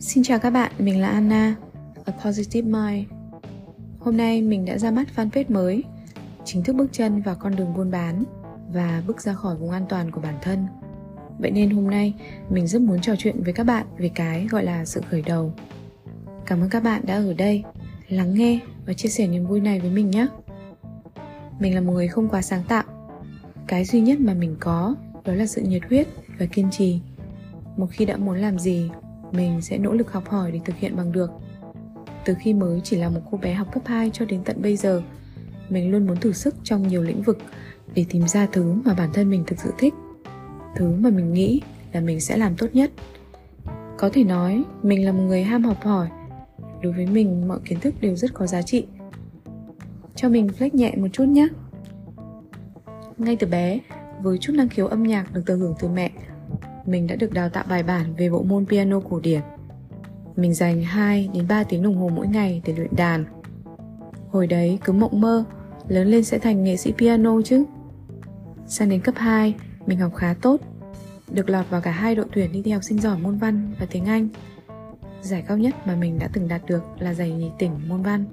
[0.00, 1.56] Xin chào các bạn, mình là Anna,
[2.04, 3.06] A Positive Mind.
[3.98, 5.84] Hôm nay mình đã ra mắt fanpage mới,
[6.44, 8.24] chính thức bước chân vào con đường buôn bán
[8.72, 10.66] và bước ra khỏi vùng an toàn của bản thân.
[11.38, 12.14] Vậy nên hôm nay
[12.50, 15.52] mình rất muốn trò chuyện với các bạn về cái gọi là sự khởi đầu.
[16.46, 17.64] Cảm ơn các bạn đã ở đây,
[18.08, 20.26] lắng nghe và chia sẻ niềm vui này với mình nhé.
[21.60, 22.84] Mình là một người không quá sáng tạo.
[23.66, 24.94] Cái duy nhất mà mình có
[25.24, 26.08] đó là sự nhiệt huyết
[26.38, 27.00] và kiên trì.
[27.76, 28.90] Một khi đã muốn làm gì
[29.32, 31.30] mình sẽ nỗ lực học hỏi để thực hiện bằng được.
[32.24, 34.76] Từ khi mới chỉ là một cô bé học cấp 2 cho đến tận bây
[34.76, 35.02] giờ,
[35.68, 37.38] mình luôn muốn thử sức trong nhiều lĩnh vực
[37.94, 39.94] để tìm ra thứ mà bản thân mình thực sự thích.
[40.76, 41.60] Thứ mà mình nghĩ
[41.92, 42.90] là mình sẽ làm tốt nhất.
[43.98, 46.08] Có thể nói, mình là một người ham học hỏi.
[46.82, 48.86] Đối với mình, mọi kiến thức đều rất có giá trị.
[50.14, 51.48] Cho mình flex nhẹ một chút nhé.
[53.18, 53.78] Ngay từ bé,
[54.22, 56.10] với chút năng khiếu âm nhạc được thừa hưởng từ mẹ
[56.88, 59.40] mình đã được đào tạo bài bản về bộ môn piano cổ điển.
[60.36, 63.24] Mình dành 2 đến 3 tiếng đồng hồ mỗi ngày để luyện đàn.
[64.30, 65.44] Hồi đấy cứ mộng mơ,
[65.88, 67.64] lớn lên sẽ thành nghệ sĩ piano chứ.
[68.66, 69.54] Sang đến cấp 2,
[69.86, 70.60] mình học khá tốt,
[71.30, 73.86] được lọt vào cả hai đội tuyển đi thi học sinh giỏi môn văn và
[73.90, 74.28] tiếng Anh.
[75.22, 78.24] Giải cao nhất mà mình đã từng đạt được là giải nhì tỉnh môn văn.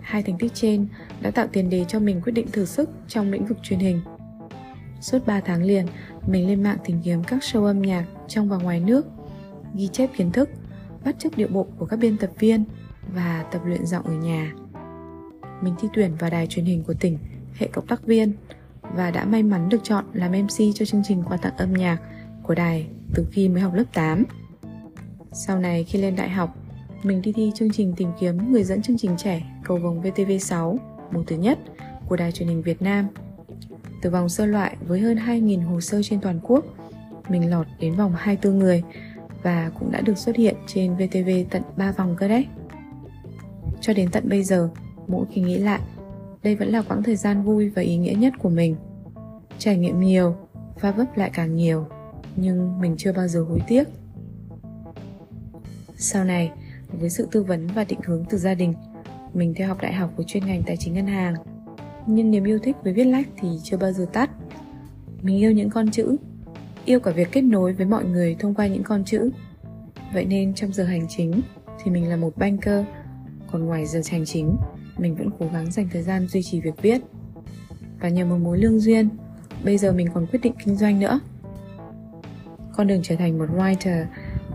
[0.00, 0.86] Hai thành tích trên
[1.20, 4.00] đã tạo tiền đề cho mình quyết định thử sức trong lĩnh vực truyền hình.
[5.00, 5.86] Suốt 3 tháng liền,
[6.26, 9.06] mình lên mạng tìm kiếm các show âm nhạc trong và ngoài nước,
[9.74, 10.50] ghi chép kiến thức,
[11.04, 12.64] bắt chước điệu bộ của các biên tập viên
[13.14, 14.52] và tập luyện giọng ở nhà.
[15.62, 17.18] Mình thi tuyển vào đài truyền hình của tỉnh,
[17.54, 18.32] hệ cộng tác viên
[18.94, 21.98] và đã may mắn được chọn làm MC cho chương trình quà tặng âm nhạc
[22.42, 24.24] của đài từ khi mới học lớp 8.
[25.32, 26.56] Sau này khi lên đại học,
[27.02, 30.76] mình đi thi chương trình tìm kiếm người dẫn chương trình trẻ cầu vồng VTV6
[31.12, 31.58] mùa thứ nhất
[32.08, 33.08] của đài truyền hình Việt Nam
[34.00, 36.64] từ vòng sơ loại với hơn 2.000 hồ sơ trên toàn quốc,
[37.28, 38.82] mình lọt đến vòng 24 người
[39.42, 42.46] và cũng đã được xuất hiện trên VTV tận 3 vòng cơ đấy.
[43.80, 44.70] Cho đến tận bây giờ,
[45.06, 45.80] mỗi khi nghĩ lại,
[46.42, 48.76] đây vẫn là quãng thời gian vui và ý nghĩa nhất của mình.
[49.58, 50.36] Trải nghiệm nhiều,
[50.80, 51.86] va vấp lại càng nhiều,
[52.36, 53.88] nhưng mình chưa bao giờ hối tiếc.
[55.96, 56.52] Sau này,
[56.92, 58.74] với sự tư vấn và định hướng từ gia đình,
[59.34, 61.34] mình theo học đại học với chuyên ngành tài chính ngân hàng–
[62.06, 64.30] nhưng niềm yêu thích với viết lách thì chưa bao giờ tắt.
[65.22, 66.16] Mình yêu những con chữ,
[66.84, 69.30] yêu cả việc kết nối với mọi người thông qua những con chữ.
[70.14, 71.40] Vậy nên trong giờ hành chính
[71.82, 72.84] thì mình là một banker,
[73.50, 74.56] còn ngoài giờ hành chính,
[74.98, 77.00] mình vẫn cố gắng dành thời gian duy trì việc viết.
[78.00, 79.08] Và nhờ một mối lương duyên,
[79.64, 81.20] bây giờ mình còn quyết định kinh doanh nữa.
[82.76, 84.04] Con đường trở thành một writer,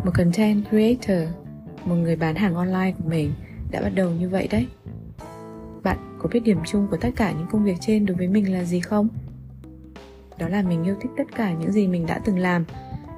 [0.05, 1.29] một content creator,
[1.85, 3.31] một người bán hàng online của mình
[3.71, 4.67] đã bắt đầu như vậy đấy
[6.25, 8.63] có biết điểm chung của tất cả những công việc trên đối với mình là
[8.63, 9.07] gì không?
[10.39, 12.65] Đó là mình yêu thích tất cả những gì mình đã từng làm,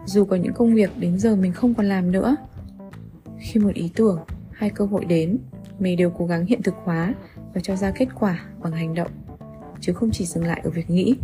[0.06, 2.36] dù có những công việc đến giờ mình không còn làm nữa.
[3.40, 4.20] Khi một ý tưởng
[4.52, 5.38] hay cơ hội đến,
[5.80, 7.14] mình đều cố gắng hiện thực hóa
[7.54, 9.12] và cho ra kết quả bằng hành động,
[9.80, 11.18] chứ không chỉ dừng lại ở việc nghĩ.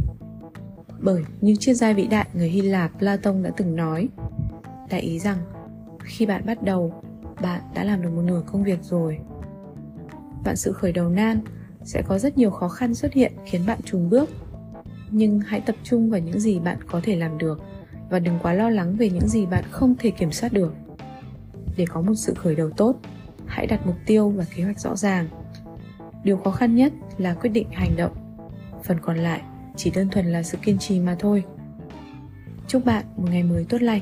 [0.99, 4.07] Bởi như triết gia vĩ đại người hy lạp platon đã từng nói,
[4.89, 5.38] đại ý rằng
[6.03, 7.03] khi bạn bắt đầu,
[7.41, 9.19] bạn đã làm được một nửa công việc rồi.
[10.43, 11.39] Bạn sự khởi đầu nan
[11.85, 14.29] sẽ có rất nhiều khó khăn xuất hiện khiến bạn trùng bước.
[15.09, 17.61] Nhưng hãy tập trung vào những gì bạn có thể làm được
[18.09, 20.73] và đừng quá lo lắng về những gì bạn không thể kiểm soát được.
[21.77, 22.95] Để có một sự khởi đầu tốt,
[23.45, 25.27] hãy đặt mục tiêu và kế hoạch rõ ràng.
[26.23, 28.11] Điều khó khăn nhất là quyết định hành động.
[28.83, 29.41] Phần còn lại
[29.75, 31.43] chỉ đơn thuần là sự kiên trì mà thôi.
[32.67, 34.01] Chúc bạn một ngày mới tốt lành.